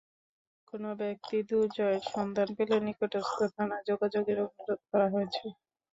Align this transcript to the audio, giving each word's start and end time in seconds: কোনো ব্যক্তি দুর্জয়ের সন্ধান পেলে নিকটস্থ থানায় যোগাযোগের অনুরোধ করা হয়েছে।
কোনো 0.67 0.89
ব্যক্তি 1.01 1.37
দুর্জয়ের 1.49 2.03
সন্ধান 2.13 2.49
পেলে 2.57 2.75
নিকটস্থ 2.87 3.37
থানায় 3.55 3.87
যোগাযোগের 3.89 4.37
অনুরোধ 4.45 4.79
করা 4.89 5.07
হয়েছে। 5.13 5.45